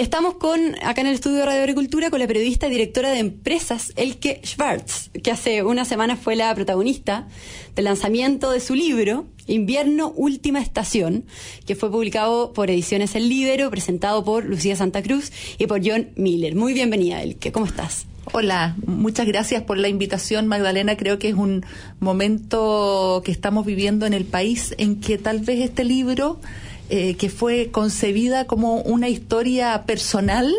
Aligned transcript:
estamos 0.00 0.34
con, 0.34 0.60
acá 0.82 1.00
en 1.00 1.06
el 1.06 1.14
estudio 1.14 1.38
de 1.38 1.46
Radio 1.46 1.60
Agricultura, 1.60 2.10
con 2.10 2.18
la 2.18 2.26
periodista 2.26 2.66
y 2.66 2.70
directora 2.70 3.10
de 3.10 3.18
empresas, 3.18 3.92
Elke 3.96 4.40
Schwartz, 4.44 5.10
que 5.22 5.30
hace 5.30 5.62
una 5.62 5.84
semana 5.84 6.16
fue 6.16 6.36
la 6.36 6.54
protagonista 6.54 7.28
del 7.74 7.86
lanzamiento 7.86 8.50
de 8.50 8.60
su 8.60 8.74
libro, 8.74 9.26
Invierno 9.46 10.12
Última 10.16 10.60
Estación, 10.60 11.24
que 11.66 11.76
fue 11.76 11.90
publicado 11.90 12.52
por 12.52 12.70
Ediciones 12.70 13.14
El 13.14 13.28
Libero, 13.28 13.70
presentado 13.70 14.24
por 14.24 14.44
Lucía 14.44 14.76
Santa 14.76 15.02
Cruz 15.02 15.32
y 15.58 15.66
por 15.66 15.80
John 15.86 16.10
Miller. 16.16 16.54
Muy 16.54 16.74
bienvenida, 16.74 17.22
Elke. 17.22 17.52
¿Cómo 17.52 17.66
estás? 17.66 18.06
Hola, 18.32 18.74
muchas 18.86 19.26
gracias 19.26 19.62
por 19.62 19.78
la 19.78 19.88
invitación, 19.88 20.48
Magdalena. 20.48 20.96
Creo 20.96 21.18
que 21.18 21.28
es 21.28 21.34
un 21.34 21.64
momento 22.00 23.22
que 23.24 23.30
estamos 23.30 23.64
viviendo 23.64 24.04
en 24.04 24.14
el 24.14 24.24
país 24.24 24.74
en 24.78 25.00
que 25.00 25.16
tal 25.16 25.40
vez 25.40 25.60
este 25.60 25.84
libro 25.84 26.40
eh, 26.88 27.14
que 27.14 27.30
fue 27.30 27.70
concebida 27.72 28.46
como 28.46 28.76
una 28.76 29.08
historia 29.08 29.82
personal, 29.86 30.54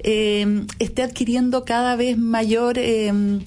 eh, 0.00 0.66
esté 0.78 1.02
adquiriendo 1.02 1.64
cada 1.64 1.96
vez 1.96 2.18
mayor 2.18 2.74
eh, 2.78 3.40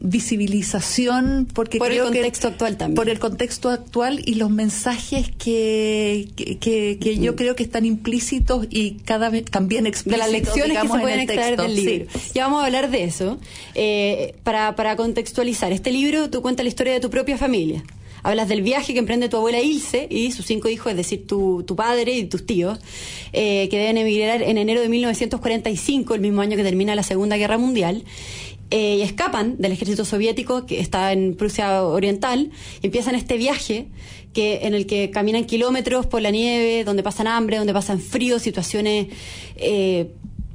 visibilización 0.00 1.48
porque 1.52 1.78
por 1.78 1.90
el 1.90 2.02
contexto 2.02 2.48
actual 2.48 2.76
también. 2.76 2.94
por 2.94 3.08
el 3.08 3.18
contexto 3.18 3.70
actual 3.70 4.20
y 4.24 4.34
los 4.34 4.50
mensajes 4.50 5.30
que, 5.36 6.28
que, 6.36 7.18
yo 7.18 7.34
creo 7.34 7.56
que 7.56 7.62
están 7.64 7.84
implícitos 7.86 8.66
y 8.70 8.98
cada 9.04 9.28
vez 9.28 9.44
también 9.46 9.86
explícitos 9.86 10.28
de 10.28 10.32
las 10.32 10.46
lecciones 10.46 10.78
que 10.80 10.88
se 10.88 10.98
pueden 11.00 11.20
extraer 11.20 11.60
del 11.60 11.74
libro. 11.74 12.06
Ya 12.34 12.44
vamos 12.44 12.62
a 12.62 12.66
hablar 12.66 12.90
de 12.90 13.04
eso 13.04 13.38
para, 14.44 14.76
para 14.76 14.94
contextualizar. 14.94 15.72
Este 15.72 15.90
libro 15.90 16.30
tú 16.30 16.40
cuentas 16.40 16.62
la 16.62 16.68
historia 16.68 16.92
de 16.92 17.00
tu 17.00 17.10
propia 17.10 17.36
familia 17.36 17.82
hablas 18.26 18.48
del 18.48 18.62
viaje 18.62 18.92
que 18.92 18.98
emprende 18.98 19.28
tu 19.28 19.36
abuela 19.36 19.60
Ilse 19.60 20.08
y 20.10 20.32
sus 20.32 20.46
cinco 20.46 20.68
hijos, 20.68 20.90
es 20.90 20.96
decir, 20.96 21.26
tu, 21.26 21.64
padre 21.76 22.16
y 22.16 22.24
tus 22.24 22.44
tíos, 22.44 22.78
eh, 23.32 23.68
que 23.70 23.78
deben 23.78 23.98
emigrar 23.98 24.42
en 24.42 24.58
enero 24.58 24.80
de 24.80 24.88
1945, 24.88 26.14
el 26.14 26.20
mismo 26.20 26.40
año 26.40 26.56
que 26.56 26.64
termina 26.64 26.94
la 26.96 27.04
Segunda 27.04 27.36
Guerra 27.36 27.56
Mundial. 27.56 28.04
Eh, 28.72 28.96
y 28.96 29.02
escapan 29.02 29.58
del 29.58 29.70
ejército 29.70 30.04
soviético 30.04 30.66
que 30.66 30.80
está 30.80 31.12
en 31.12 31.36
Prusia 31.36 31.84
Oriental 31.84 32.50
y 32.82 32.86
empiezan 32.86 33.14
este 33.14 33.36
viaje 33.36 33.86
que, 34.32 34.66
en 34.66 34.74
el 34.74 34.86
que 34.86 35.12
caminan 35.12 35.44
kilómetros 35.44 36.06
por 36.06 36.20
la 36.20 36.32
nieve, 36.32 36.82
donde 36.82 37.04
pasan 37.04 37.28
hambre, 37.28 37.58
donde 37.58 37.72
pasan 37.72 38.00
frío, 38.00 38.40
situaciones 38.40 39.06
eh, 39.54 40.10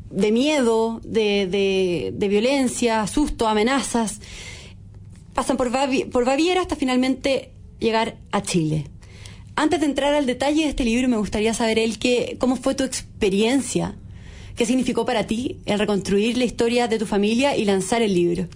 de 0.09 0.31
miedo, 0.33 0.99
de, 1.05 2.13
violencia, 2.19 3.07
susto, 3.07 3.47
amenazas. 3.47 4.19
Pasan 5.33 5.55
por, 5.55 5.71
por 6.11 6.25
Baviera 6.25 6.59
hasta 6.59 6.75
finalmente 6.75 7.53
llegar 7.81 8.15
a 8.31 8.41
Chile. 8.41 8.85
Antes 9.55 9.81
de 9.81 9.87
entrar 9.87 10.13
al 10.13 10.25
detalle 10.25 10.63
de 10.63 10.69
este 10.69 10.85
libro, 10.85 11.09
me 11.09 11.17
gustaría 11.17 11.53
saber, 11.53 11.77
el 11.77 11.99
que, 11.99 12.37
cómo 12.39 12.55
fue 12.55 12.75
tu 12.75 12.85
experiencia, 12.85 13.95
qué 14.55 14.65
significó 14.65 15.05
para 15.05 15.27
ti 15.27 15.57
el 15.65 15.79
reconstruir 15.79 16.37
la 16.37 16.45
historia 16.45 16.87
de 16.87 16.97
tu 16.97 17.05
familia 17.05 17.57
y 17.57 17.65
lanzar 17.65 18.01
el 18.01 18.13
libro 18.13 18.47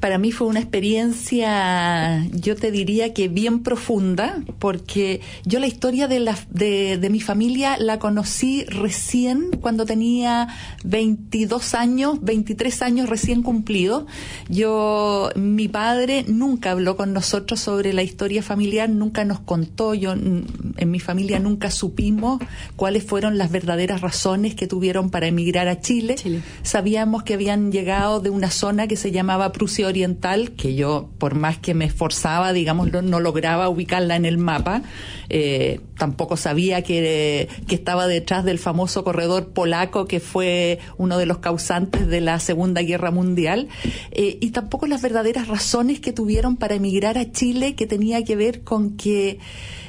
para 0.00 0.18
mí 0.18 0.30
fue 0.30 0.46
una 0.46 0.60
experiencia, 0.60 2.24
yo 2.30 2.54
te 2.54 2.70
diría 2.70 3.12
que 3.12 3.26
bien 3.26 3.64
profunda, 3.64 4.40
porque 4.60 5.20
yo 5.44 5.58
la 5.58 5.66
historia 5.66 6.06
de, 6.06 6.20
la, 6.20 6.38
de, 6.50 6.98
de, 6.98 7.10
mi 7.10 7.20
familia 7.20 7.76
la 7.78 7.98
conocí 7.98 8.64
recién 8.64 9.50
cuando 9.60 9.86
tenía 9.86 10.48
22 10.84 11.74
años, 11.74 12.18
23 12.22 12.82
años 12.82 13.08
recién 13.08 13.42
cumplidos. 13.42 14.04
Yo, 14.48 15.30
mi 15.34 15.66
padre 15.66 16.24
nunca 16.28 16.70
habló 16.70 16.96
con 16.96 17.12
nosotros 17.12 17.58
sobre 17.58 17.92
la 17.92 18.04
historia 18.04 18.40
familiar, 18.40 18.88
nunca 18.88 19.24
nos 19.24 19.40
contó, 19.40 19.94
yo 19.94 20.12
en 20.12 20.46
mi 20.86 21.00
familia 21.00 21.40
nunca 21.40 21.72
supimos 21.72 22.40
cuáles 22.76 23.02
fueron 23.02 23.36
las 23.36 23.50
verdaderas 23.50 24.00
razones 24.00 24.54
que 24.54 24.68
tuvieron 24.68 25.10
para 25.10 25.26
emigrar 25.26 25.66
a 25.66 25.80
Chile. 25.80 26.14
Chile. 26.14 26.40
Sabíamos 26.62 27.24
que 27.24 27.34
habían 27.34 27.72
llegado 27.72 28.20
de 28.20 28.30
una 28.30 28.52
zona 28.52 28.86
que 28.86 28.94
se 28.94 29.10
llamaba 29.10 29.50
Prusia 29.50 29.87
oriental, 29.88 30.52
que 30.52 30.74
yo, 30.74 31.10
por 31.18 31.34
más 31.34 31.58
que 31.58 31.74
me 31.74 31.84
esforzaba, 31.84 32.52
digamos, 32.52 32.92
no, 32.92 33.20
lograba 33.20 33.68
ubicarla 33.68 34.16
en 34.16 34.24
el 34.24 34.38
mapa. 34.38 34.82
Eh, 35.28 35.80
tampoco 35.96 36.36
sabía 36.36 36.82
que, 36.82 37.48
que 37.66 37.74
estaba 37.74 38.06
detrás 38.06 38.44
del 38.44 38.58
famoso 38.58 39.02
corredor 39.04 39.48
polaco, 39.48 40.06
que 40.06 40.20
fue 40.20 40.78
uno 40.96 41.18
de 41.18 41.26
los 41.26 41.38
causantes 41.38 42.06
de 42.06 42.20
la 42.20 42.38
Segunda 42.38 42.82
Guerra 42.82 43.10
Mundial. 43.10 43.68
Eh, 44.12 44.38
y 44.40 44.50
tampoco 44.50 44.86
las 44.86 45.02
verdaderas 45.02 45.48
razones 45.48 46.00
que 46.00 46.12
tuvieron 46.12 46.56
para 46.56 46.76
emigrar 46.76 47.18
a 47.18 47.32
Chile, 47.32 47.74
que 47.74 47.86
tenía 47.86 48.22
que 48.24 48.36
ver 48.36 48.62
con 48.62 48.96
que. 48.96 49.38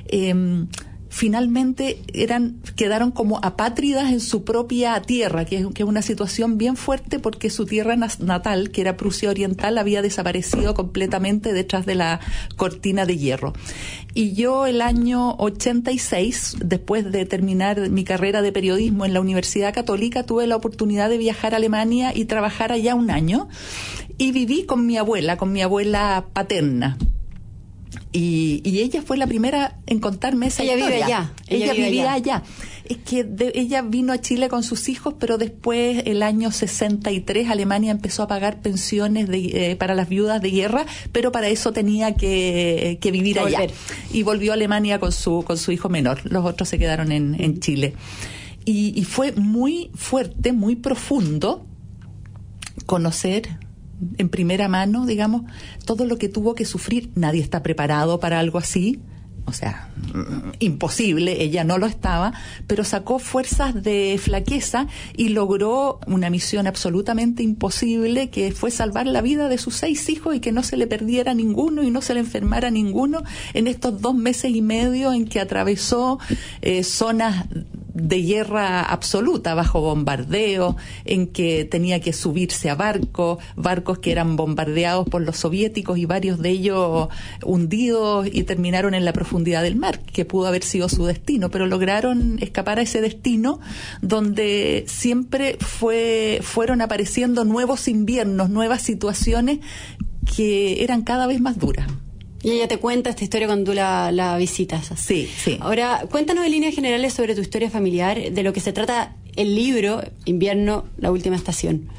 Eh, 0.08 0.66
finalmente 1.10 2.02
eran 2.14 2.62
quedaron 2.76 3.12
como 3.12 3.40
apátridas 3.44 4.12
en 4.12 4.20
su 4.20 4.44
propia 4.44 5.02
tierra, 5.02 5.46
que 5.46 5.58
es, 5.58 5.68
que 5.74 5.84
es 5.84 5.90
una 5.90 6.02
situación 6.02 6.58
bien 6.58 6.78
fuerte 6.78 7.20
porque 7.20 7.50
su 7.50 7.66
tierra 7.66 7.96
natal, 7.96 8.72
que 8.72 8.82
era 8.82 8.96
Prusia 8.96 9.30
Oriental, 9.30 9.78
había 9.78 10.02
desaparecido 10.02 10.74
completamente 10.74 11.52
detrás 11.52 11.86
de 11.86 11.96
la 11.96 12.20
cortina 12.56 13.06
de 13.06 13.18
hierro. 13.18 13.54
Y 14.14 14.34
yo 14.34 14.66
el 14.66 14.82
año 14.82 15.36
86, 15.38 16.58
después 16.64 17.12
de 17.12 17.26
terminar 17.26 17.90
mi 17.90 18.04
carrera 18.04 18.42
de 18.42 18.52
periodismo 18.52 19.06
en 19.06 19.14
la 19.14 19.22
Universidad 19.22 19.74
Católica, 19.74 20.24
tuve 20.24 20.48
la 20.48 20.56
oportunidad 20.56 21.10
de 21.10 21.18
viajar 21.18 21.54
a 21.54 21.58
Alemania 21.58 22.12
y 22.16 22.26
trabajar 22.26 22.72
allá 22.72 22.96
un 22.96 23.12
año 23.12 23.50
y 24.18 24.32
viví 24.32 24.66
con 24.66 24.86
mi 24.86 24.98
abuela, 24.98 25.38
con 25.38 25.52
mi 25.52 25.62
abuela 25.62 26.26
paterna 26.34 26.98
y, 28.12 28.62
y, 28.66 28.80
ella 28.80 29.04
fue 29.04 29.18
la 29.18 29.28
primera 29.28 29.78
en 29.86 30.00
contarme 30.00 30.48
esa 30.48 30.64
ella 30.64 30.76
historia. 30.76 30.96
Vive 30.96 31.04
allá. 31.04 31.34
Ella, 31.48 31.74
vivía 31.74 32.14
allá. 32.14 32.44
Es 32.86 32.98
que 32.98 33.28
ella 33.54 33.84
vino 33.84 34.14
a 34.14 34.20
Chile 34.20 34.50
con 34.50 34.64
sus 34.64 34.90
hijos, 34.90 35.14
pero 35.20 35.38
después, 35.38 36.02
el 36.06 36.24
año 36.24 36.52
63, 36.52 37.50
Alemania 37.50 37.92
empezó 37.92 38.24
a 38.24 38.28
pagar 38.28 38.62
pensiones 38.62 39.28
de, 39.28 39.72
eh, 39.72 39.76
para 39.76 39.94
las 39.94 40.10
viudas 40.10 40.42
de 40.42 40.50
guerra, 40.50 40.88
pero 41.12 41.32
para 41.32 41.50
eso 41.50 41.72
tenía 41.72 42.16
que, 42.16 42.98
que 43.00 43.12
vivir 43.12 43.40
allá. 43.40 43.60
Y 44.12 44.24
volvió 44.24 44.54
a 44.54 44.56
Alemania 44.56 45.00
con 45.00 45.12
su, 45.12 45.44
con 45.44 45.58
su 45.60 45.72
hijo 45.72 45.88
menor. 45.90 46.22
Los 46.24 46.44
otros 46.46 46.68
se 46.68 46.80
quedaron 46.80 47.12
en, 47.12 47.40
en 47.40 47.60
Chile. 47.60 47.94
Y, 48.66 49.00
y 49.00 49.04
fue 49.04 49.34
muy 49.34 49.92
fuerte, 49.94 50.52
muy 50.52 50.76
profundo 50.76 51.64
conocer 52.88 53.50
en 54.18 54.30
primera 54.30 54.68
mano, 54.68 55.06
digamos, 55.06 55.44
todo 55.86 56.06
lo 56.06 56.18
que 56.18 56.30
tuvo 56.30 56.56
que 56.56 56.66
sufrir. 56.66 57.12
Nadie 57.16 57.42
está 57.42 57.64
preparado 57.64 58.20
para 58.20 58.40
algo 58.40 58.58
así. 58.58 59.00
O 59.46 59.54
sea, 59.54 59.90
imposible, 60.60 61.42
ella 61.42 61.64
no 61.64 61.80
lo 61.80 61.88
estaba, 61.88 62.34
pero 62.68 62.84
sacó 62.84 63.18
fuerzas 63.18 63.82
de 63.82 64.20
flaqueza 64.22 64.86
y 65.18 65.30
logró 65.30 66.00
una 66.06 66.30
misión 66.30 66.68
absolutamente 66.68 67.42
imposible 67.42 68.30
que 68.30 68.52
fue 68.52 68.70
salvar 68.70 69.08
la 69.08 69.22
vida 69.22 69.50
de 69.50 69.58
sus 69.58 69.76
seis 69.76 70.08
hijos 70.10 70.36
y 70.36 70.40
que 70.40 70.52
no 70.52 70.62
se 70.62 70.78
le 70.78 70.86
perdiera 70.86 71.34
ninguno 71.34 71.82
y 71.82 71.90
no 71.90 72.02
se 72.02 72.14
le 72.14 72.20
enfermara 72.20 72.70
ninguno 72.70 73.24
en 73.56 73.66
estos 73.66 74.00
dos 74.02 74.14
meses 74.14 74.54
y 74.54 74.62
medio 74.62 75.14
en 75.14 75.26
que 75.26 75.40
atravesó 75.40 76.20
eh, 76.62 76.84
zonas 76.84 77.48
de 77.94 78.22
guerra 78.22 78.82
absoluta, 78.84 79.54
bajo 79.56 79.82
bombardeo, 79.82 80.76
en 81.06 81.28
que 81.28 81.66
tenía 81.66 82.00
que 82.00 82.14
subirse 82.14 82.70
a 82.70 82.76
barcos, 82.76 83.40
barcos 83.56 84.00
que 84.00 84.12
eran 84.12 84.36
bombardeados 84.36 85.08
por 85.08 85.22
los 85.22 85.38
soviéticos 85.38 85.98
y 85.98 86.06
varios 86.06 86.40
de 86.40 86.50
ellos 86.50 87.10
hundidos 87.44 88.28
y 88.32 88.44
terminaron 88.44 88.94
en 88.94 89.06
la 89.06 89.14
profundidad 89.14 89.64
del 89.64 89.76
mar, 89.76 90.00
que 90.00 90.26
pudo 90.26 90.48
haber 90.48 90.64
sido 90.64 90.90
su 90.90 91.06
destino, 91.06 91.50
pero 91.50 91.66
lograron 91.66 92.38
escapar 92.42 92.80
a 92.80 92.84
ese 92.84 93.02
destino 93.02 93.60
donde 94.02 94.86
siempre 94.88 95.58
fue, 95.60 96.40
fueron 96.42 96.82
apareciendo 96.82 97.46
nuevos 97.46 97.88
inviernos, 97.88 98.50
nuevas 98.50 98.82
situaciones 98.82 99.60
que 100.36 100.84
eran 100.84 101.02
cada 101.02 101.28
vez 101.28 101.42
más 101.42 101.58
duras. 101.58 101.88
Y 102.42 102.52
ella 102.52 102.68
te 102.68 102.78
cuenta 102.78 103.10
esta 103.10 103.24
historia 103.24 103.48
cuando 103.48 103.72
tú 103.72 103.76
la, 103.76 104.36
visitas. 104.38 104.92
Sí, 104.98 105.30
sí. 105.38 105.58
Ahora, 105.60 106.06
cuéntanos 106.10 106.46
en 106.46 106.52
líneas 106.52 106.74
generales 106.74 107.14
sobre 107.14 107.36
tu 107.36 107.42
historia 107.42 107.70
familiar, 107.70 108.32
de 108.32 108.44
lo 108.44 108.54
que 108.54 108.62
se 108.62 108.72
trata 108.72 109.16
el 109.36 109.56
libro 109.56 110.02
Invierno, 110.26 110.86
la 110.98 111.12
última 111.12 111.36
estación. 111.36 111.90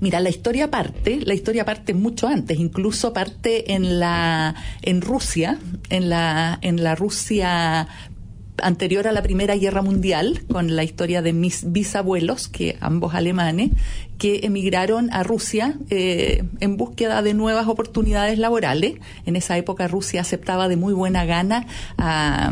Mira, 0.00 0.20
la 0.20 0.28
historia 0.28 0.70
parte, 0.70 1.20
la 1.24 1.34
historia 1.34 1.64
parte 1.64 1.94
mucho 1.94 2.28
antes, 2.28 2.58
incluso 2.58 3.12
parte 3.12 3.72
en 3.72 3.98
la 3.98 4.54
en 4.82 5.00
Rusia, 5.00 5.58
en 5.88 6.10
la 6.10 6.58
en 6.60 6.84
la 6.84 6.94
Rusia 6.94 7.88
anterior 8.62 9.06
a 9.06 9.12
la 9.12 9.22
Primera 9.22 9.56
Guerra 9.56 9.82
Mundial, 9.82 10.42
con 10.50 10.76
la 10.76 10.84
historia 10.84 11.22
de 11.22 11.32
mis 11.32 11.72
bisabuelos, 11.72 12.48
que 12.48 12.76
ambos 12.80 13.14
alemanes, 13.14 13.70
que 14.18 14.40
emigraron 14.44 15.12
a 15.12 15.22
Rusia 15.22 15.74
eh, 15.90 16.44
en 16.60 16.76
búsqueda 16.76 17.22
de 17.22 17.34
nuevas 17.34 17.68
oportunidades 17.68 18.38
laborales. 18.38 18.94
En 19.26 19.36
esa 19.36 19.56
época 19.58 19.88
Rusia 19.88 20.22
aceptaba 20.22 20.68
de 20.68 20.76
muy 20.76 20.94
buena 20.94 21.24
gana 21.24 21.66
a, 21.98 22.50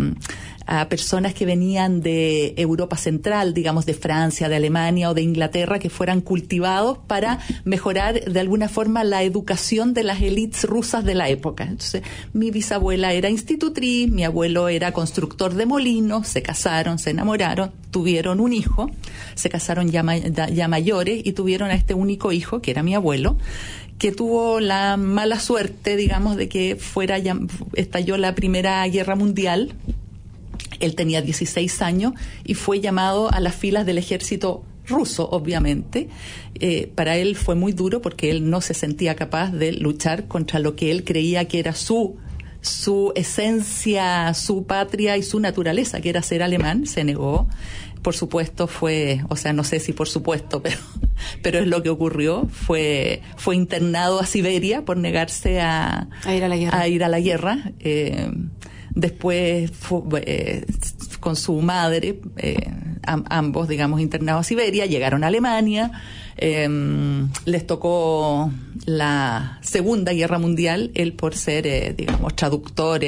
a 0.67 0.89
personas 0.89 1.35
que 1.35 1.47
venían 1.47 2.01
de 2.01 2.55
Europa 2.57 2.97
Central, 2.97 3.55
digamos 3.55 3.87
de 3.87 3.95
Francia, 3.95 4.49
de 4.49 4.57
Alemania 4.57 5.11
o 5.11 5.15
de 5.15 5.23
Inglaterra, 5.23 5.79
que 5.79 5.91
fueran 5.91 6.21
cultivados 6.21 6.99
para 7.07 7.39
mejorar 7.65 8.25
de 8.25 8.41
alguna 8.41 8.69
forma 8.69 9.05
la 9.05 9.23
educación 9.23 9.95
de 9.95 10.05
las 10.05 10.23
élites 10.23 10.65
rusas 10.65 11.05
de 11.05 11.15
la 11.15 11.29
época. 11.29 11.65
Entonces, 11.65 12.03
mi 12.33 12.51
bisabuela 12.51 13.13
era 13.13 13.31
institutriz, 13.31 14.11
mi 14.11 14.25
abuelo 14.25 14.69
era 14.69 14.93
constructor 14.93 15.55
de 15.55 15.67
molinos, 15.67 16.29
se 16.29 16.43
casaron, 16.43 16.99
se 16.99 17.11
enamoraron, 17.11 17.73
tuvieron 17.91 18.41
un 18.41 18.53
hijo, 18.53 18.91
se 19.35 19.49
casaron 19.49 19.91
ya, 19.91 20.03
ya 20.49 20.69
mayores 20.69 21.21
y 21.25 21.33
tuvieron 21.33 21.71
a 21.71 21.75
este 21.75 21.95
único 21.95 22.33
hijo, 22.33 22.61
que 22.61 22.71
era 22.71 22.83
mi 22.83 22.95
abuelo 22.95 23.37
que 23.99 24.13
tuvo 24.13 24.61
la 24.61 24.97
mala 24.97 25.39
suerte, 25.39 25.97
digamos, 25.97 26.37
de 26.37 26.49
que 26.49 26.77
fuera 26.77 27.17
estalló 27.75 28.17
la 28.17 28.35
Primera 28.35 28.87
Guerra 28.89 29.15
Mundial. 29.15 29.73
Él 30.81 30.95
tenía 30.95 31.23
16 31.23 31.83
años 31.83 32.15
y 32.45 32.55
fue 32.55 32.81
llamado 32.81 33.33
a 33.33 33.41
las 33.41 33.55
filas 33.55 33.87
del 33.87 33.99
ejército 33.99 34.65
ruso, 34.87 35.29
obviamente. 35.31 36.09
Eh, 36.55 36.91
para 36.95 37.17
él 37.17 37.37
fue 37.37 37.55
muy 37.55 37.73
duro 37.73 38.03
porque 38.03 38.31
él 38.31 38.51
no 38.51 38.61
se 38.61 38.75
sentía 38.75 39.17
capaz 39.17 39.51
de 39.51 39.73
luchar 39.73 40.29
contra 40.29 40.59
lo 40.59 40.77
que 40.77 40.91
él 40.91 41.05
creía 41.05 41.47
que 41.47 41.59
era 41.59 41.75
su 41.75 42.17
su 42.61 43.13
esencia, 43.15 44.33
su 44.33 44.65
patria 44.65 45.19
y 45.19 45.23
su 45.23 45.39
naturaleza, 45.39 46.01
que 46.01 46.09
era 46.09 46.23
ser 46.23 46.43
alemán, 46.43 46.87
se 46.87 47.05
negó 47.05 47.47
por 48.05 48.15
supuesto 48.15 48.69
fue, 48.69 49.23
o 49.31 49.35
sea, 49.35 49.53
no 49.53 49.65
sé 49.65 49.81
si 49.81 49.93
por 49.93 50.09
supuesto, 50.09 50.63
pero, 50.63 50.77
pero 51.43 51.59
es 51.59 51.67
lo 51.67 51.83
que 51.83 51.89
ocurrió, 51.89 52.47
fue, 52.53 53.23
fue 53.37 53.57
internado 53.57 54.21
a 54.21 54.27
Siberia 54.27 54.85
por 54.85 54.97
negarse 54.97 55.61
a, 55.61 56.07
ir 56.33 56.45
a 56.45 56.49
la 56.49 56.57
guerra. 56.57 56.79
A 56.79 56.87
ir 56.87 57.03
a 57.03 57.09
la 57.09 57.19
guerra. 57.19 57.73
Eh, 57.81 58.31
después 58.95 59.71
eh, 60.27 60.67
con 61.21 61.37
su 61.37 61.61
madre, 61.61 62.21
eh, 62.37 62.71
ambos, 63.05 63.69
digamos, 63.69 64.01
internados 64.01 64.47
a 64.47 64.49
Siberia, 64.49 64.87
llegaron 64.87 65.25
a 65.25 65.29
Alemania, 65.29 65.91
les 66.37 67.67
tocó 67.67 68.51
la 68.87 69.59
Segunda 69.63 70.13
Guerra 70.13 70.39
Mundial, 70.39 70.91
él 70.95 71.13
por 71.13 71.35
ser, 71.35 71.95
digamos, 71.97 72.35
traductor 72.35 73.05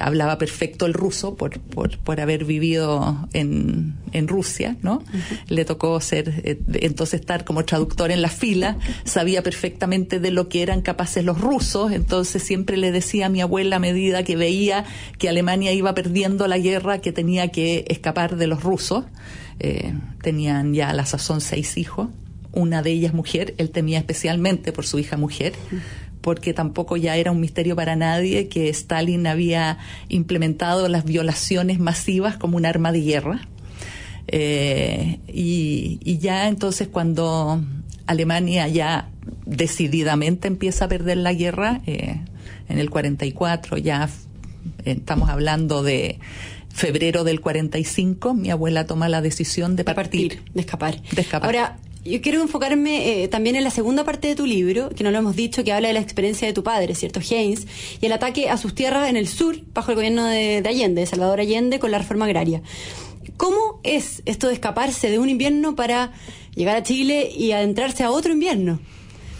hablaba 0.00 0.38
perfecto 0.38 0.86
el 0.86 0.94
ruso 0.94 1.36
por, 1.36 1.58
por, 1.60 1.98
por 1.98 2.20
haber 2.20 2.44
vivido 2.44 3.28
en, 3.32 3.96
en 4.12 4.28
Rusia, 4.28 4.76
¿no? 4.82 5.02
Le 5.48 5.64
tocó 5.64 6.00
ser, 6.00 6.42
eh, 6.44 6.60
entonces 6.74 7.20
estar 7.20 7.44
como 7.44 7.64
traductor 7.64 8.10
en 8.10 8.22
la 8.22 8.28
fila, 8.28 8.78
sabía 9.04 9.42
perfectamente 9.42 10.20
de 10.20 10.30
lo 10.30 10.48
que 10.48 10.62
eran 10.62 10.82
capaces 10.82 11.24
los 11.24 11.40
rusos, 11.40 11.92
entonces 11.92 12.42
siempre 12.42 12.76
le 12.76 12.92
decía 12.92 13.26
a 13.26 13.28
mi 13.28 13.40
abuela 13.40 13.76
a 13.76 13.80
medida 13.80 14.24
que 14.24 14.36
veía 14.36 14.84
que 15.18 15.28
Alemania 15.28 15.72
iba 15.72 15.94
perdiendo 15.94 16.46
la 16.48 16.58
guerra 16.58 16.98
que 16.98 17.12
tenía 17.12 17.48
que 17.48 17.84
escapar 17.88 18.36
de 18.36 18.46
los 18.46 18.62
rusos. 18.62 19.04
Eh, 19.60 19.92
tenían 20.22 20.72
ya 20.72 20.90
a 20.90 20.94
la 20.94 21.04
sazón 21.04 21.40
seis 21.40 21.76
hijos, 21.78 22.08
una 22.52 22.82
de 22.82 22.92
ellas 22.92 23.12
mujer, 23.12 23.54
él 23.58 23.70
temía 23.70 23.98
especialmente 23.98 24.72
por 24.72 24.86
su 24.86 24.98
hija 24.98 25.16
mujer 25.16 25.52
porque 26.20 26.52
tampoco 26.52 26.96
ya 26.96 27.16
era 27.16 27.30
un 27.30 27.40
misterio 27.40 27.76
para 27.76 27.96
nadie 27.96 28.48
que 28.48 28.68
Stalin 28.68 29.26
había 29.26 29.78
implementado 30.08 30.88
las 30.88 31.04
violaciones 31.04 31.78
masivas 31.78 32.36
como 32.36 32.56
un 32.56 32.66
arma 32.66 32.92
de 32.92 33.00
guerra. 33.00 33.40
Eh, 34.26 35.20
y, 35.26 36.18
ya 36.18 36.48
entonces 36.48 36.88
cuando 36.88 37.62
Alemania 38.06 38.68
ya 38.68 39.08
decididamente 39.46 40.48
empieza 40.48 40.84
a 40.84 40.88
perder 40.88 41.16
la 41.18 41.32
guerra, 41.32 41.80
eh, 41.86 42.20
en 42.68 42.78
el 42.78 42.90
44 42.90 43.78
ya 43.78 44.08
estamos 44.84 45.30
hablando 45.30 45.82
de 45.82 46.18
febrero 46.68 47.24
del 47.24 47.40
45, 47.40 48.34
mi 48.34 48.50
abuela 48.50 48.86
toma 48.86 49.08
la 49.08 49.20
decisión 49.20 49.76
de 49.76 49.84
partir. 49.84 50.42
de, 50.52 50.60
escapar. 50.60 51.00
de 51.02 51.20
escapar. 51.22 51.46
Ahora, 51.46 51.78
yo 52.04 52.20
quiero 52.20 52.40
enfocarme 52.40 53.22
eh, 53.22 53.28
también 53.28 53.56
en 53.56 53.64
la 53.64 53.70
segunda 53.70 54.04
parte 54.04 54.28
de 54.28 54.34
tu 54.34 54.46
libro, 54.46 54.90
que 54.90 55.04
no 55.04 55.10
lo 55.10 55.18
hemos 55.18 55.36
dicho, 55.36 55.64
que 55.64 55.72
habla 55.72 55.88
de 55.88 55.94
la 55.94 56.00
experiencia 56.00 56.46
de 56.46 56.54
tu 56.54 56.62
padre, 56.62 56.94
¿cierto? 56.94 57.20
Haynes, 57.20 57.66
y 58.00 58.06
el 58.06 58.12
ataque 58.12 58.48
a 58.50 58.56
sus 58.56 58.74
tierras 58.74 59.08
en 59.08 59.16
el 59.16 59.28
sur, 59.28 59.56
bajo 59.74 59.90
el 59.90 59.96
gobierno 59.96 60.24
de, 60.26 60.62
Allende, 60.66 61.02
de 61.02 61.06
Salvador 61.06 61.40
Allende, 61.40 61.78
con 61.78 61.90
la 61.90 61.98
reforma 61.98 62.24
agraria. 62.24 62.62
¿Cómo 63.36 63.80
es 63.82 64.22
esto 64.24 64.48
de 64.48 64.54
escaparse 64.54 65.10
de 65.10 65.18
un 65.18 65.28
invierno 65.28 65.76
para 65.76 66.12
llegar 66.54 66.76
a 66.76 66.82
Chile 66.82 67.30
y 67.36 67.52
adentrarse 67.52 68.04
a 68.04 68.10
otro 68.10 68.32
invierno? 68.32 68.80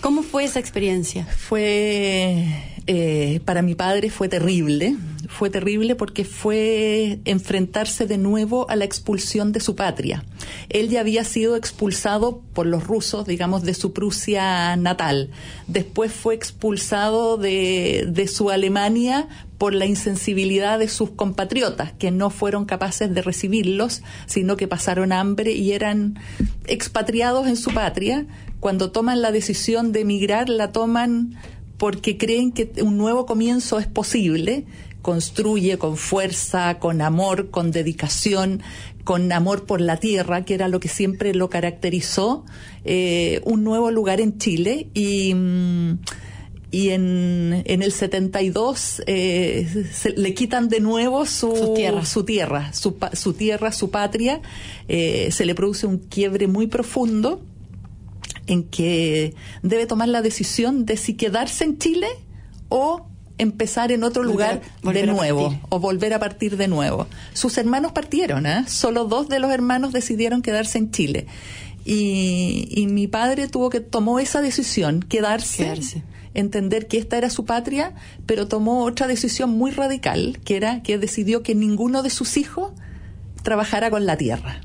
¿Cómo 0.00 0.22
fue 0.22 0.44
esa 0.44 0.60
experiencia? 0.60 1.26
Fue, 1.26 2.44
eh, 2.86 3.40
para 3.44 3.62
mi 3.62 3.74
padre 3.74 4.10
fue 4.10 4.28
terrible 4.28 4.96
fue 5.28 5.50
terrible 5.50 5.94
porque 5.94 6.24
fue 6.24 7.20
enfrentarse 7.26 8.06
de 8.06 8.16
nuevo 8.16 8.68
a 8.70 8.76
la 8.76 8.86
expulsión 8.86 9.52
de 9.52 9.60
su 9.60 9.76
patria. 9.76 10.24
Él 10.70 10.88
ya 10.88 11.00
había 11.00 11.22
sido 11.22 11.54
expulsado 11.54 12.42
por 12.54 12.66
los 12.66 12.86
rusos, 12.86 13.26
digamos, 13.26 13.62
de 13.62 13.74
su 13.74 13.92
Prusia 13.92 14.74
natal. 14.76 15.30
Después 15.66 16.12
fue 16.12 16.34
expulsado 16.34 17.36
de, 17.36 18.06
de 18.08 18.26
su 18.26 18.50
Alemania 18.50 19.28
por 19.58 19.74
la 19.74 19.86
insensibilidad 19.86 20.78
de 20.78 20.88
sus 20.88 21.10
compatriotas, 21.10 21.92
que 21.92 22.10
no 22.10 22.30
fueron 22.30 22.64
capaces 22.64 23.12
de 23.12 23.20
recibirlos, 23.20 24.02
sino 24.26 24.56
que 24.56 24.66
pasaron 24.66 25.12
hambre 25.12 25.52
y 25.52 25.72
eran 25.72 26.18
expatriados 26.66 27.46
en 27.48 27.56
su 27.56 27.72
patria. 27.74 28.26
Cuando 28.60 28.90
toman 28.90 29.20
la 29.20 29.30
decisión 29.30 29.92
de 29.92 30.00
emigrar, 30.00 30.48
la 30.48 30.72
toman 30.72 31.36
porque 31.76 32.18
creen 32.18 32.50
que 32.52 32.72
un 32.82 32.96
nuevo 32.96 33.24
comienzo 33.24 33.78
es 33.78 33.86
posible 33.86 34.64
construye 35.08 35.78
con 35.78 35.96
fuerza, 35.96 36.78
con 36.78 37.00
amor, 37.00 37.48
con 37.48 37.70
dedicación, 37.70 38.60
con 39.04 39.32
amor 39.32 39.64
por 39.64 39.80
la 39.80 39.96
tierra, 39.96 40.44
que 40.44 40.52
era 40.52 40.68
lo 40.68 40.80
que 40.80 40.88
siempre 40.88 41.32
lo 41.32 41.48
caracterizó, 41.48 42.44
eh, 42.84 43.40
un 43.44 43.64
nuevo 43.64 43.90
lugar 43.90 44.20
en 44.20 44.36
Chile 44.36 44.88
y... 44.92 45.32
Mm, 45.34 46.00
y 46.70 46.90
en, 46.90 47.62
en 47.64 47.80
el 47.80 47.92
72 47.92 49.02
eh, 49.06 49.86
le 50.14 50.34
quitan 50.34 50.68
de 50.68 50.80
nuevo 50.80 51.24
su, 51.24 51.72
tierra, 51.74 52.04
su 52.04 52.24
tierra, 52.24 52.72
su, 52.74 53.32
tierra, 53.32 53.72
su 53.72 53.88
patria. 53.90 54.42
Eh, 54.86 55.30
se 55.32 55.46
le 55.46 55.54
produce 55.54 55.86
un 55.86 55.96
quiebre 55.96 56.46
muy 56.46 56.66
profundo 56.66 57.40
en 58.46 58.64
que 58.64 59.34
debe 59.62 59.86
tomar 59.86 60.08
la 60.08 60.20
decisión 60.20 60.84
de 60.84 60.98
si 60.98 61.14
quedarse 61.14 61.64
en 61.64 61.78
Chile 61.78 62.08
o 62.68 63.08
empezar 63.38 63.92
en 63.92 64.04
otro 64.04 64.22
lugar 64.22 64.60
de 64.82 65.06
nuevo 65.06 65.58
o 65.68 65.78
volver 65.78 66.12
a 66.12 66.18
partir 66.18 66.56
de 66.56 66.68
nuevo. 66.68 67.06
Sus 67.32 67.56
hermanos 67.56 67.92
partieron, 67.92 68.46
¿eh? 68.46 68.64
solo 68.66 69.04
dos 69.04 69.28
de 69.28 69.38
los 69.38 69.50
hermanos 69.50 69.92
decidieron 69.92 70.42
quedarse 70.42 70.78
en 70.78 70.90
Chile. 70.90 71.26
Y, 71.84 72.86
mi 72.90 73.06
padre 73.06 73.48
tuvo 73.48 73.70
que 73.70 73.80
tomó 73.80 74.18
esa 74.18 74.42
decisión, 74.42 75.00
quedarse, 75.00 76.02
entender 76.34 76.86
que 76.86 76.98
esta 76.98 77.16
era 77.16 77.30
su 77.30 77.46
patria, 77.46 77.94
pero 78.26 78.46
tomó 78.46 78.84
otra 78.84 79.06
decisión 79.06 79.50
muy 79.50 79.70
radical, 79.70 80.38
que 80.44 80.56
era 80.56 80.82
que 80.82 80.98
decidió 80.98 81.42
que 81.42 81.54
ninguno 81.54 82.02
de 82.02 82.10
sus 82.10 82.36
hijos 82.36 82.72
trabajara 83.42 83.90
con 83.90 84.04
la 84.04 84.18
tierra. 84.18 84.60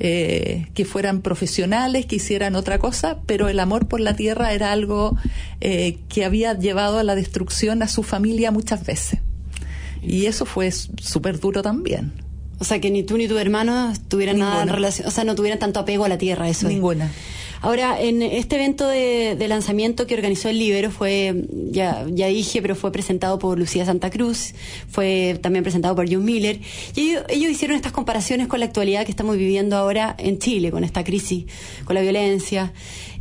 Eh, 0.00 0.68
que 0.74 0.84
fueran 0.84 1.22
profesionales, 1.22 2.06
que 2.06 2.16
hicieran 2.16 2.54
otra 2.54 2.78
cosa, 2.78 3.18
pero 3.26 3.48
el 3.48 3.58
amor 3.58 3.88
por 3.88 3.98
la 3.98 4.14
tierra 4.14 4.52
era 4.52 4.70
algo 4.70 5.16
eh, 5.60 5.98
que 6.08 6.24
había 6.24 6.56
llevado 6.56 6.98
a 6.98 7.02
la 7.02 7.16
destrucción 7.16 7.82
a 7.82 7.88
su 7.88 8.04
familia 8.04 8.52
muchas 8.52 8.86
veces. 8.86 9.18
Y 10.00 10.26
eso 10.26 10.46
fue 10.46 10.70
súper 10.70 11.40
duro 11.40 11.62
también. 11.62 12.12
O 12.60 12.64
sea, 12.64 12.80
que 12.80 12.90
ni 12.90 13.02
tú 13.02 13.16
ni 13.16 13.26
tu 13.26 13.38
hermano 13.38 13.92
tuvieran 14.08 14.38
nada 14.38 14.62
en 14.62 14.68
relación, 14.68 15.08
o 15.08 15.10
sea, 15.10 15.24
no 15.24 15.34
tuvieran 15.34 15.58
tanto 15.58 15.80
apego 15.80 16.04
a 16.04 16.08
la 16.08 16.18
tierra, 16.18 16.48
eso. 16.48 16.68
Ninguna. 16.68 17.10
Ahora, 17.60 18.00
en 18.00 18.22
este 18.22 18.56
evento 18.56 18.86
de, 18.86 19.36
lanzamiento 19.48 20.06
que 20.06 20.14
organizó 20.14 20.48
el 20.48 20.58
Libero 20.58 20.90
fue, 20.90 21.46
ya, 21.70 22.06
ya 22.08 22.26
dije, 22.28 22.62
pero 22.62 22.76
fue 22.76 22.92
presentado 22.92 23.38
por 23.38 23.58
Lucía 23.58 23.84
Santa 23.84 24.10
Cruz, 24.10 24.54
fue 24.88 25.38
también 25.42 25.64
presentado 25.64 25.96
por 25.96 26.10
John 26.10 26.24
Miller, 26.24 26.60
y 26.94 27.16
ellos, 27.28 27.50
hicieron 27.50 27.76
estas 27.76 27.92
comparaciones 27.92 28.46
con 28.46 28.60
la 28.60 28.66
actualidad 28.66 29.04
que 29.04 29.10
estamos 29.10 29.36
viviendo 29.36 29.76
ahora 29.76 30.14
en 30.18 30.38
Chile, 30.38 30.70
con 30.70 30.84
esta 30.84 31.02
crisis, 31.02 31.46
con 31.84 31.94
la 31.94 32.02
violencia. 32.02 32.72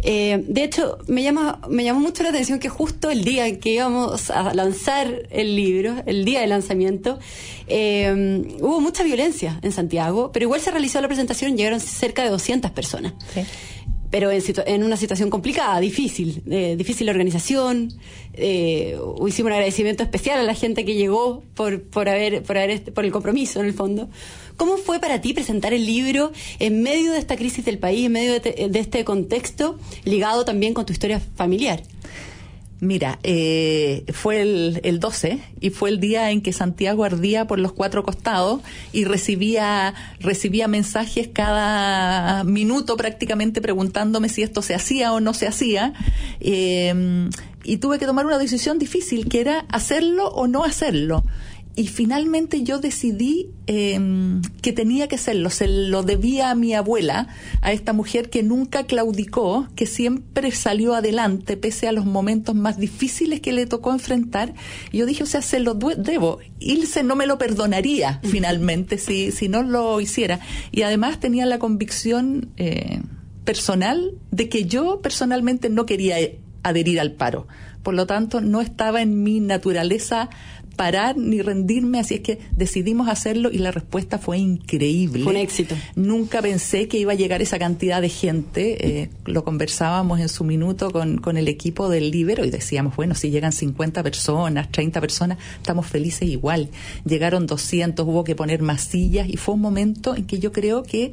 Eh, 0.04 0.44
de 0.48 0.64
hecho, 0.64 1.00
me 1.08 1.24
llama, 1.24 1.60
me 1.70 1.84
llamó 1.84 2.00
mucho 2.00 2.22
la 2.22 2.30
atención 2.30 2.60
que 2.60 2.70
justo 2.70 3.10
el 3.10 3.24
día 3.24 3.48
en 3.48 3.60
que 3.60 3.72
íbamos 3.72 4.30
a 4.30 4.54
lanzar 4.54 5.24
el 5.32 5.56
libro, 5.56 5.96
el 6.06 6.26
día 6.26 6.42
de 6.42 6.48
lanzamiento, 6.48 7.18
eh, 7.68 8.56
hubo 8.60 8.82
mucha 8.82 9.04
violencia 9.04 9.60
en 9.64 9.72
Santiago, 9.72 10.32
pero 10.32 10.44
igual 10.44 10.62
se 10.62 10.70
realizó 10.70 11.02
la 11.02 11.08
presentación, 11.08 11.58
llegaron 11.58 11.80
cerca 11.80 12.24
de 12.24 12.30
200 12.30 12.70
personas. 12.72 13.14
Sí 13.34 13.42
pero 14.10 14.32
en, 14.32 14.42
en, 14.66 14.84
una 14.84 14.98
situación 14.98 15.30
complicada, 15.30 15.80
difícil, 15.80 16.42
eh, 16.50 16.76
difícil 16.78 17.10
organización. 17.10 17.94
Eh, 18.34 18.98
hicimos 19.28 19.48
un 19.48 19.54
agradecimiento 19.54 20.04
especial 20.04 20.40
a 20.40 20.44
la 20.44 20.54
gente 20.54 20.86
que 20.86 20.96
llegó 20.96 21.44
por, 21.56 21.82
por, 21.84 22.08
haber, 22.08 22.44
por, 22.44 22.58
haber, 22.58 22.94
por 22.94 23.06
el 23.06 23.12
compromiso, 23.12 23.60
en 23.60 23.66
el 23.66 23.74
fondo. 23.74 24.10
¿Cómo 24.56 24.78
fue 24.78 25.00
para 25.00 25.22
ti 25.22 25.34
presentar 25.34 25.74
el 25.74 25.86
libro 25.86 26.32
en 26.60 26.82
medio 26.82 27.12
de 27.12 27.20
esta 27.20 27.36
crisis 27.36 27.66
del 27.66 27.80
país, 27.80 28.06
en 28.06 28.12
medio 28.14 28.40
de, 28.40 28.70
de 28.70 28.80
este 28.80 29.04
contexto, 29.04 29.78
ligado 30.06 30.46
también 30.46 30.74
con 30.74 30.86
tu 30.86 30.94
historia 30.94 31.20
familiar? 31.36 31.84
Mira, 32.80 33.18
eh, 33.24 34.06
fue 34.14 34.42
el, 34.42 34.82
el, 34.84 35.00
12 35.00 35.40
y 35.60 35.72
fue 35.72 35.90
el 35.90 36.00
día 36.00 36.30
en 36.30 36.42
que 36.42 36.54
Santiago 36.54 37.04
ardía 37.04 37.48
por 37.48 37.58
los 37.58 37.74
cuatro 37.74 38.04
costados 38.04 38.62
y 38.94 39.06
recibía, 39.06 39.96
recibía 40.20 40.68
mensajes 40.68 41.28
cada 41.28 42.44
minuto 42.44 42.96
prácticamente 42.96 43.62
preguntándome 43.62 44.30
si 44.30 44.44
esto 44.44 44.62
se 44.62 44.76
hacía 44.76 45.12
o 45.12 45.20
no 45.20 45.34
se 45.34 45.48
hacía. 45.48 45.94
Eh, 46.40 47.30
y 47.64 47.78
tuve 47.78 47.98
que 47.98 48.06
tomar 48.06 48.26
una 48.26 48.38
decisión 48.38 48.78
difícil, 48.80 49.28
que 49.28 49.42
era 49.42 49.66
hacerlo 49.70 50.28
o 50.30 50.48
no 50.48 50.64
hacerlo 50.64 51.24
y 51.78 51.86
finalmente 51.86 52.64
yo 52.64 52.80
decidí 52.80 53.52
em, 53.68 54.42
que 54.64 54.74
tenía 54.74 55.08
que 55.08 55.14
hacerlo. 55.14 55.52
Se 55.52 55.68
lo 55.68 56.02
debía 56.02 56.50
a 56.50 56.56
mi 56.56 56.74
abuela, 56.74 57.28
a 57.62 57.72
esta 57.72 57.94
mujer 57.94 58.32
que 58.32 58.42
nunca 58.42 58.88
claudicó, 58.88 59.68
que 59.76 59.86
siempre 59.86 60.50
salió 60.52 60.96
adelante 60.96 61.56
pese 61.56 61.88
a 61.88 61.92
los 61.92 62.04
momentos 62.04 62.56
más 62.56 62.80
difíciles 62.80 63.42
que 63.42 63.54
le 63.54 63.68
tocó 63.68 63.92
enfrentar. 63.92 64.56
Y 64.92 64.98
yo 64.98 65.06
dije, 65.06 65.22
o 65.22 65.28
sea, 65.28 65.44
se 65.44 65.60
lo 65.60 65.76
debo. 65.76 66.40
Ilse 66.60 67.04
no 67.04 67.16
me 67.16 67.28
lo 67.28 67.38
perdonaría 67.38 68.22
finalmente 68.24 68.98
si, 68.98 69.32
si 69.32 69.48
no 69.48 69.62
lo 69.62 70.02
hiciera. 70.02 70.40
Y 70.72 70.82
además 70.82 71.20
tenía 71.20 71.46
la 71.46 71.60
convicción 71.60 72.50
eh, 72.58 73.02
personal 73.46 74.14
de 74.32 74.50
que 74.50 74.66
yo 74.66 75.00
personalmente 75.04 75.70
no 75.70 75.86
quería 75.86 76.18
adherir 76.64 77.00
al 77.00 77.12
paro. 77.12 77.48
Por 77.84 77.94
lo 77.94 78.08
tanto, 78.08 78.42
no 78.42 78.62
estaba 78.62 79.02
en 79.02 79.24
mi 79.24 79.40
naturaleza 79.40 80.30
parar 80.78 81.18
ni 81.18 81.42
rendirme, 81.42 82.00
así 82.00 82.14
es 82.14 82.22
que 82.22 82.40
decidimos 82.52 83.10
hacerlo 83.10 83.52
y 83.52 83.58
la 83.58 83.72
respuesta 83.72 84.20
fue 84.20 84.38
increíble. 84.38 85.24
Fue 85.24 85.34
un 85.34 85.40
éxito. 85.40 85.76
Nunca 85.96 86.42
pensé 86.42 86.88
que 86.88 86.98
iba 86.98 87.12
a 87.12 87.16
llegar 87.16 87.42
esa 87.42 87.60
cantidad 87.60 88.02
de 88.02 88.10
gente. 88.10 89.02
Eh, 89.02 89.10
lo 89.26 89.44
conversábamos 89.44 90.22
en 90.22 90.30
su 90.30 90.46
minuto 90.46 90.92
con, 90.92 91.18
con 91.18 91.36
el 91.36 91.50
equipo 91.50 91.90
del 91.90 92.12
Libero 92.12 92.46
y 92.46 92.52
decíamos, 92.52 92.96
bueno, 92.96 93.16
si 93.16 93.32
llegan 93.32 93.52
50 93.52 94.04
personas, 94.04 94.72
30 94.72 95.02
personas, 95.02 95.38
estamos 95.58 95.88
felices 95.88 96.30
igual. 96.30 96.70
Llegaron 97.04 97.48
200, 97.48 98.06
hubo 98.08 98.24
que 98.24 98.36
poner 98.36 98.62
más 98.62 98.82
sillas 98.82 99.28
y 99.28 99.36
fue 99.36 99.56
un 99.56 99.62
momento 99.62 100.16
en 100.16 100.26
que 100.26 100.40
yo 100.40 100.52
creo 100.54 100.84
que 100.84 101.12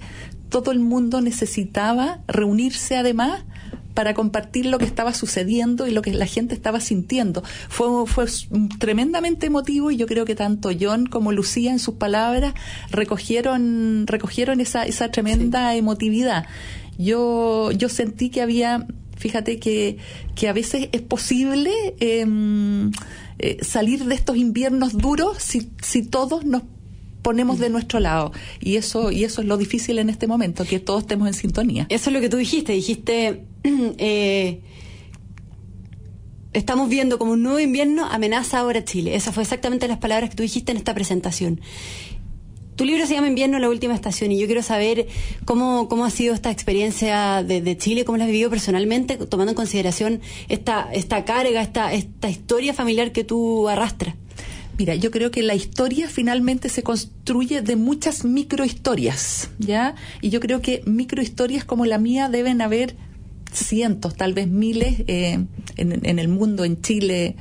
todo 0.50 0.70
el 0.70 0.78
mundo 0.78 1.20
necesitaba 1.20 2.20
reunirse 2.28 2.96
además 2.96 3.42
para 3.94 4.12
compartir 4.12 4.66
lo 4.66 4.78
que 4.78 4.84
estaba 4.84 5.14
sucediendo 5.14 5.86
y 5.86 5.92
lo 5.92 6.02
que 6.02 6.12
la 6.12 6.26
gente 6.26 6.54
estaba 6.54 6.80
sintiendo. 6.80 7.42
Fue, 7.68 8.06
fue 8.06 8.26
tremendamente 8.78 9.46
emotivo 9.46 9.90
y 9.90 9.96
yo 9.96 10.06
creo 10.06 10.24
que 10.24 10.34
tanto 10.34 10.70
John 10.78 11.06
como 11.06 11.32
Lucía 11.32 11.70
en 11.70 11.78
sus 11.78 11.94
palabras 11.94 12.54
recogieron, 12.90 14.06
recogieron 14.06 14.60
esa, 14.60 14.84
esa 14.84 15.10
tremenda 15.10 15.74
emotividad. 15.74 16.46
Yo, 16.98 17.70
yo 17.72 17.88
sentí 17.88 18.30
que 18.30 18.42
había, 18.42 18.86
fíjate 19.16 19.58
que, 19.58 19.98
que 20.34 20.48
a 20.48 20.52
veces 20.52 20.88
es 20.92 21.02
posible 21.02 21.72
em, 22.00 22.90
eh, 23.38 23.58
salir 23.62 24.04
de 24.04 24.14
estos 24.14 24.36
inviernos 24.36 24.96
duros 24.96 25.38
si, 25.38 25.70
si 25.82 26.02
todos 26.02 26.44
nos 26.44 26.62
ponemos 27.24 27.58
de 27.58 27.70
nuestro 27.70 27.98
lado. 27.98 28.30
Y 28.60 28.76
eso, 28.76 29.10
y 29.10 29.24
eso 29.24 29.40
es 29.40 29.48
lo 29.48 29.56
difícil 29.56 29.98
en 29.98 30.10
este 30.10 30.28
momento, 30.28 30.64
que 30.64 30.78
todos 30.78 31.02
estemos 31.02 31.26
en 31.26 31.34
sintonía. 31.34 31.86
Eso 31.88 32.10
es 32.10 32.14
lo 32.14 32.20
que 32.20 32.28
tú 32.28 32.36
dijiste, 32.36 32.72
dijiste, 32.72 33.46
eh, 33.64 34.60
estamos 36.52 36.88
viendo 36.88 37.18
como 37.18 37.32
un 37.32 37.42
nuevo 37.42 37.58
invierno 37.58 38.04
amenaza 38.04 38.58
ahora 38.58 38.84
Chile. 38.84 39.16
Esas 39.16 39.34
fue 39.34 39.42
exactamente 39.42 39.88
las 39.88 39.98
palabras 39.98 40.30
que 40.30 40.36
tú 40.36 40.42
dijiste 40.44 40.70
en 40.70 40.78
esta 40.78 40.94
presentación. 40.94 41.60
Tu 42.76 42.84
libro 42.84 43.06
se 43.06 43.14
llama 43.14 43.28
Invierno, 43.28 43.58
la 43.60 43.68
última 43.68 43.94
estación, 43.94 44.32
y 44.32 44.38
yo 44.38 44.46
quiero 44.46 44.62
saber 44.62 45.06
cómo, 45.44 45.88
cómo 45.88 46.04
ha 46.04 46.10
sido 46.10 46.34
esta 46.34 46.50
experiencia 46.50 47.44
de, 47.44 47.76
Chile, 47.78 48.04
cómo 48.04 48.18
la 48.18 48.24
has 48.24 48.30
vivido 48.30 48.50
personalmente, 48.50 49.16
tomando 49.16 49.52
en 49.52 49.56
consideración 49.56 50.20
esta, 50.48 50.88
esta 50.92 51.24
carga, 51.24 51.62
esta, 51.62 51.92
esta 51.92 52.28
historia 52.28 52.74
familiar 52.74 53.12
que 53.12 53.22
tú 53.22 53.68
arrastras. 53.68 54.16
Mira, 54.76 54.94
yo 54.96 55.10
creo 55.10 55.30
que 55.30 55.42
la 55.42 55.54
historia 55.54 56.08
finalmente 56.08 56.68
se 56.68 56.82
construye 56.82 57.62
de 57.62 57.76
muchas 57.76 58.24
microhistorias, 58.24 59.50
¿ya? 59.58 59.94
Y 60.20 60.30
yo 60.30 60.40
creo 60.40 60.60
que 60.60 60.82
microhistorias 60.84 61.64
como 61.64 61.86
la 61.86 61.98
mía 61.98 62.28
deben 62.28 62.60
haber 62.60 62.96
cientos, 63.52 64.16
tal 64.16 64.34
vez 64.34 64.48
miles 64.48 65.04
eh, 65.06 65.44
en, 65.76 66.18
el 66.18 66.28
mundo, 66.28 66.64
en 66.64 66.80
Chile. 66.82 67.36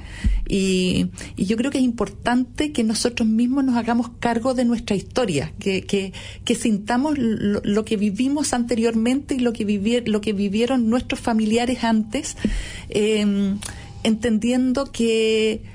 Y, 0.47 1.07
yo 1.35 1.57
creo 1.57 1.71
que 1.71 1.79
es 1.79 1.83
importante 1.83 2.71
que 2.71 2.83
nosotros 2.83 3.27
mismos 3.27 3.63
nos 3.63 3.75
hagamos 3.75 4.09
cargo 4.19 4.53
de 4.53 4.65
nuestra 4.65 4.95
historia, 4.95 5.53
que, 5.59 5.81
que, 5.83 6.13
que 6.45 6.55
sintamos 6.55 7.17
lo, 7.17 7.85
que 7.85 7.97
vivimos 7.97 8.53
anteriormente 8.53 9.35
y 9.35 9.39
lo 9.39 9.53
que, 9.53 10.03
lo 10.05 10.21
que 10.21 10.33
vivieron 10.33 10.89
nuestros 10.89 11.19
familiares 11.19 11.83
antes, 11.83 12.37
eh, 12.89 13.55
entendiendo 14.03 14.91
que 14.91 15.72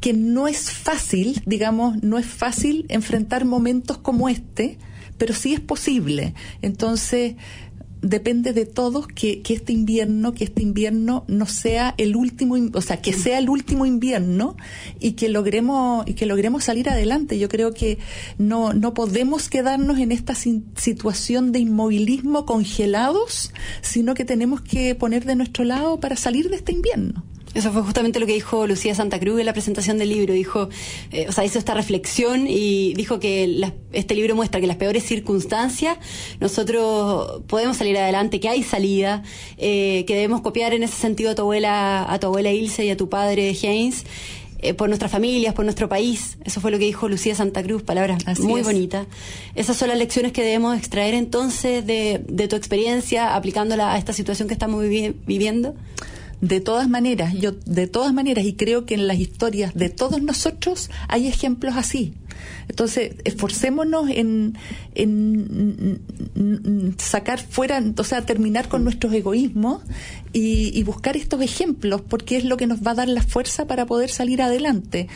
que 0.00 0.12
no 0.14 0.48
es 0.48 0.70
fácil, 0.70 1.42
digamos, 1.46 2.02
no 2.02 2.18
es 2.18 2.26
fácil 2.26 2.86
enfrentar 2.88 3.44
momentos 3.44 3.98
como 3.98 4.28
este, 4.28 4.78
pero 5.18 5.34
sí 5.34 5.52
es 5.52 5.60
posible. 5.60 6.34
Entonces, 6.62 7.34
depende 8.02 8.52
de 8.52 8.64
todos 8.64 9.06
que, 9.06 9.42
que, 9.42 9.54
este 9.54 9.72
invierno, 9.72 10.32
que 10.32 10.44
este 10.44 10.62
invierno 10.62 11.24
no 11.28 11.46
sea 11.46 11.94
el 11.98 12.16
último, 12.16 12.56
o 12.72 12.80
sea, 12.80 13.00
que 13.00 13.12
sea 13.12 13.38
el 13.38 13.50
último 13.50 13.84
invierno 13.84 14.56
y 14.98 15.12
que 15.12 15.28
logremos, 15.28 16.06
y 16.08 16.14
que 16.14 16.26
logremos 16.26 16.64
salir 16.64 16.88
adelante. 16.88 17.38
Yo 17.38 17.48
creo 17.48 17.74
que 17.74 17.98
no, 18.38 18.72
no 18.72 18.94
podemos 18.94 19.48
quedarnos 19.48 19.98
en 19.98 20.12
esta 20.12 20.34
situación 20.34 21.52
de 21.52 21.58
inmovilismo 21.58 22.46
congelados, 22.46 23.52
sino 23.82 24.14
que 24.14 24.24
tenemos 24.24 24.62
que 24.62 24.94
poner 24.94 25.24
de 25.24 25.36
nuestro 25.36 25.64
lado 25.64 26.00
para 26.00 26.16
salir 26.16 26.48
de 26.48 26.56
este 26.56 26.72
invierno. 26.72 27.24
Eso 27.52 27.72
fue 27.72 27.82
justamente 27.82 28.20
lo 28.20 28.26
que 28.26 28.34
dijo 28.34 28.66
Lucía 28.66 28.94
Santa 28.94 29.18
Cruz 29.18 29.40
en 29.40 29.46
la 29.46 29.52
presentación 29.52 29.98
del 29.98 30.10
libro. 30.10 30.32
Dijo, 30.34 30.68
eh, 31.10 31.26
o 31.28 31.32
sea, 31.32 31.44
hizo 31.44 31.58
esta 31.58 31.74
reflexión 31.74 32.46
y 32.46 32.94
dijo 32.94 33.18
que 33.18 33.72
este 33.92 34.14
libro 34.14 34.36
muestra 34.36 34.60
que 34.60 34.66
en 34.66 34.68
las 34.68 34.76
peores 34.76 35.04
circunstancias 35.04 35.98
nosotros 36.38 37.42
podemos 37.48 37.76
salir 37.76 37.98
adelante, 37.98 38.38
que 38.38 38.48
hay 38.48 38.62
salida, 38.62 39.24
eh, 39.58 40.04
que 40.06 40.14
debemos 40.14 40.42
copiar 40.42 40.74
en 40.74 40.84
ese 40.84 40.94
sentido 40.94 41.30
a 41.30 41.34
tu 41.34 41.42
abuela, 41.42 42.06
a 42.08 42.20
tu 42.20 42.28
abuela 42.28 42.52
Ilse 42.52 42.84
y 42.84 42.90
a 42.90 42.96
tu 42.96 43.08
padre 43.08 43.54
James. 43.60 44.04
Eh, 44.62 44.74
por 44.74 44.88
nuestras 44.88 45.10
familias, 45.10 45.54
por 45.54 45.64
nuestro 45.64 45.88
país. 45.88 46.36
Eso 46.44 46.60
fue 46.60 46.70
lo 46.70 46.78
que 46.78 46.84
dijo 46.84 47.08
Lucía 47.08 47.34
Santa 47.34 47.62
Cruz, 47.62 47.82
palabras 47.82 48.22
muy 48.40 48.60
bonitas. 48.60 49.06
Esas 49.54 49.74
son 49.74 49.88
las 49.88 49.96
lecciones 49.96 50.32
que 50.32 50.42
debemos 50.42 50.76
extraer 50.76 51.14
entonces 51.14 51.86
de, 51.86 52.20
de 52.28 52.46
tu 52.46 52.56
experiencia 52.56 53.34
aplicándola 53.34 53.94
a 53.94 53.96
esta 53.96 54.12
situación 54.12 54.48
que 54.48 54.54
estamos 54.54 54.84
viviendo 54.86 55.74
de 56.40 56.60
todas 56.60 56.88
maneras, 56.88 57.34
yo 57.34 57.52
de 57.52 57.86
todas 57.86 58.12
maneras, 58.12 58.44
y 58.44 58.54
creo 58.54 58.86
que 58.86 58.94
en 58.94 59.06
las 59.06 59.18
historias 59.18 59.74
de 59.74 59.90
todos 59.90 60.22
nosotros 60.22 60.90
hay 61.08 61.28
ejemplos 61.28 61.74
así. 61.76 62.14
Entonces, 62.68 63.12
esforcémonos 63.24 64.08
en, 64.10 64.56
sacar 66.98 67.40
fuera, 67.40 67.82
o 67.96 68.04
sea, 68.04 68.22
terminar 68.22 68.68
con 68.68 68.84
nuestros 68.84 69.12
egoísmos 69.12 69.82
y, 70.32 70.82
buscar 70.84 71.16
estos 71.16 71.40
ejemplos, 71.42 72.00
porque 72.00 72.36
es 72.36 72.44
lo 72.44 72.56
que 72.56 72.66
nos 72.66 72.80
va 72.80 72.92
a 72.92 72.94
dar 72.94 73.08
la 73.08 73.22
fuerza 73.22 73.66
para 73.66 73.86
poder 73.86 74.10
salir 74.10 74.42
adelante. 74.42 75.08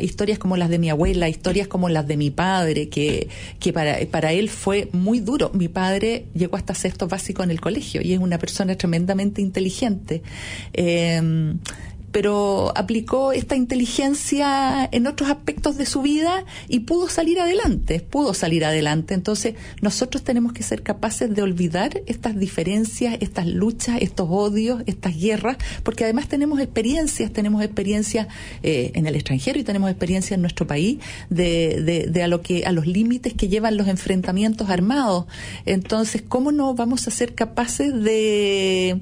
historias 0.00 0.38
como 0.38 0.56
las 0.56 0.68
de 0.68 0.78
mi 0.78 0.90
abuela, 0.90 1.28
historias 1.28 1.68
como 1.68 1.88
las 1.88 2.06
de 2.06 2.16
mi 2.16 2.30
padre, 2.30 2.88
que, 2.88 3.28
que 3.58 3.72
para, 3.72 3.98
para 4.10 4.32
él 4.32 4.48
fue 4.48 4.88
muy 4.92 5.20
duro. 5.20 5.50
Mi 5.54 5.68
padre 5.68 6.26
llegó 6.34 6.56
hasta 6.56 6.74
sexto 6.74 7.08
básico 7.08 7.42
en 7.42 7.50
el 7.50 7.60
colegio 7.60 8.00
y 8.02 8.12
es 8.12 8.18
una 8.18 8.38
persona 8.38 8.76
tremendamente 8.76 9.40
inteligente. 9.40 10.22
Eh, 10.72 11.54
pero 12.14 12.72
aplicó 12.76 13.32
esta 13.32 13.56
inteligencia 13.56 14.88
en 14.92 15.08
otros 15.08 15.30
aspectos 15.30 15.76
de 15.76 15.84
su 15.84 16.00
vida 16.00 16.44
y 16.68 16.80
pudo 16.80 17.08
salir 17.08 17.40
adelante, 17.40 17.98
pudo 18.08 18.34
salir 18.34 18.64
adelante. 18.64 19.14
Entonces, 19.14 19.56
nosotros 19.82 20.22
tenemos 20.22 20.52
que 20.52 20.62
ser 20.62 20.84
capaces 20.84 21.34
de 21.34 21.42
olvidar 21.42 22.02
estas 22.06 22.38
diferencias, 22.38 23.16
estas 23.18 23.48
luchas, 23.48 23.98
estos 24.00 24.28
odios, 24.30 24.84
estas 24.86 25.18
guerras, 25.18 25.56
porque 25.82 26.04
además 26.04 26.28
tenemos 26.28 26.60
experiencias, 26.60 27.32
tenemos 27.32 27.64
experiencias 27.64 28.28
eh, 28.62 28.92
en 28.94 29.08
el 29.08 29.16
extranjero 29.16 29.58
y 29.58 29.64
tenemos 29.64 29.90
experiencia 29.90 30.36
en 30.36 30.40
nuestro 30.40 30.68
país 30.68 31.00
de, 31.30 31.82
de, 31.82 32.06
de 32.06 32.22
a 32.22 32.28
lo 32.28 32.42
que 32.42 32.64
a 32.64 32.70
los 32.70 32.86
límites 32.86 33.34
que 33.34 33.48
llevan 33.48 33.76
los 33.76 33.88
enfrentamientos 33.88 34.70
armados. 34.70 35.26
Entonces, 35.66 36.22
¿cómo 36.22 36.52
no 36.52 36.74
vamos 36.74 37.08
a 37.08 37.10
ser 37.10 37.34
capaces 37.34 37.92
de 37.92 39.00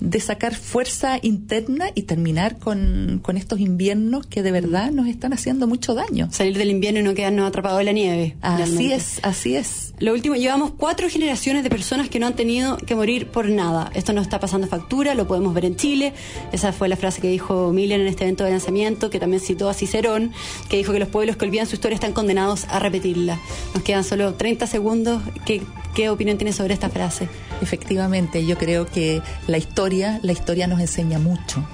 de 0.00 0.20
sacar 0.20 0.54
fuerza 0.54 1.18
interna 1.22 1.86
y 1.94 2.02
terminar 2.02 2.58
con, 2.58 3.20
con, 3.22 3.36
estos 3.36 3.60
inviernos 3.60 4.26
que 4.26 4.42
de 4.42 4.52
verdad 4.52 4.90
nos 4.90 5.06
están 5.06 5.32
haciendo 5.32 5.66
mucho 5.66 5.94
daño. 5.94 6.28
Salir 6.32 6.58
del 6.58 6.70
invierno 6.70 7.00
y 7.00 7.02
no 7.02 7.14
quedarnos 7.14 7.48
atrapados 7.48 7.80
en 7.80 7.86
la 7.86 7.92
nieve. 7.92 8.36
Así 8.42 8.92
es, 8.92 9.20
así 9.22 9.56
es. 9.56 9.94
Lo 9.98 10.12
último, 10.12 10.34
llevamos 10.34 10.72
cuatro 10.76 11.08
generaciones 11.08 11.62
de 11.62 11.70
personas 11.70 12.10
que 12.10 12.18
no 12.18 12.26
han 12.26 12.36
tenido 12.36 12.76
que 12.76 12.94
morir 12.94 13.28
por 13.28 13.48
nada. 13.48 13.90
Esto 13.94 14.12
no 14.12 14.20
está 14.20 14.38
pasando 14.38 14.66
factura, 14.66 15.14
lo 15.14 15.26
podemos 15.26 15.54
ver 15.54 15.64
en 15.64 15.76
Chile. 15.76 16.12
Esa 16.52 16.72
fue 16.72 16.88
la 16.88 16.96
frase 16.96 17.22
que 17.22 17.28
dijo 17.28 17.72
Miller 17.72 18.00
en 18.00 18.06
este 18.06 18.24
evento 18.24 18.44
de 18.44 18.50
lanzamiento, 18.50 19.08
que 19.08 19.18
también 19.18 19.40
citó 19.40 19.70
a 19.70 19.74
Cicerón, 19.74 20.32
que 20.68 20.76
dijo 20.76 20.92
que 20.92 20.98
los 20.98 21.08
pueblos 21.08 21.36
que 21.36 21.46
olvidan 21.46 21.66
su 21.66 21.76
historia 21.76 21.94
están 21.94 22.12
condenados 22.12 22.66
a 22.68 22.78
repetirla. 22.78 23.40
Nos 23.74 23.82
quedan 23.82 24.04
solo 24.04 24.34
30 24.34 24.66
segundos. 24.66 25.22
¿Qué, 25.46 25.62
qué 25.94 26.10
opinión 26.10 26.36
tienes 26.36 26.56
sobre 26.56 26.74
esta 26.74 26.90
frase? 26.90 27.28
Efectivamente, 27.60 28.44
yo 28.44 28.56
creo 28.58 28.86
que 28.86 29.22
la 29.46 29.58
historia, 29.58 30.20
la 30.22 30.32
historia 30.32 30.66
nos 30.66 30.80
enseña 30.80 31.18
mucho. 31.18 31.64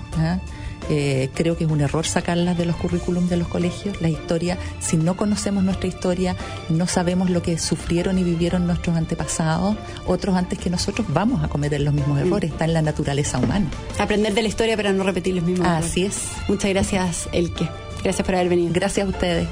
Eh, 0.91 1.31
creo 1.35 1.57
que 1.57 1.65
es 1.65 1.71
un 1.71 1.81
error 1.81 2.05
sacarlas 2.07 2.59
de 2.59 2.67
los 2.67 2.77
currículums 2.77 3.31
de 3.31 3.37
los 3.37 3.49
colegios. 3.49 4.01
La 4.01 4.09
historia, 4.09 4.59
si 4.81 4.97
no 4.97 5.17
conocemos 5.17 5.63
nuestra 5.63 5.87
historia, 5.87 6.37
no 6.69 6.87
sabemos 6.87 7.31
lo 7.31 7.43
que 7.43 7.59
sufrieron 7.59 8.19
y 8.19 8.25
vivieron 8.25 8.67
nuestros 8.67 8.97
antepasados, 8.97 9.77
otros 10.07 10.37
antes 10.37 10.59
que 10.59 10.71
nosotros 10.71 11.07
vamos 11.11 11.43
a 11.45 11.49
cometer 11.49 11.81
los 11.81 11.95
mismos 11.95 12.19
mm. 12.19 12.27
errores. 12.27 12.51
Está 12.53 12.65
en 12.65 12.75
la 12.75 12.83
naturaleza 12.83 13.39
humana. 13.39 13.67
Aprender 13.99 14.35
de 14.35 14.43
la 14.43 14.49
historia 14.49 14.77
para 14.77 14.93
no 14.93 15.05
repetir 15.05 15.35
los 15.35 15.45
mismos 15.45 15.67
Así 15.67 16.03
errores. 16.03 16.17
Así 16.19 16.41
es. 16.43 16.49
Muchas 16.49 16.71
gracias, 16.71 17.29
Elke. 17.33 17.69
Gracias 18.03 18.27
por 18.27 18.35
haber 18.35 18.49
venido. 18.49 18.73
Gracias 18.73 19.07
a 19.07 19.11
ustedes. 19.11 19.49